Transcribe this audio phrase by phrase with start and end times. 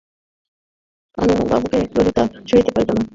[1.17, 3.03] পানুবাবুকে ললিতা সহিতে পারিত না।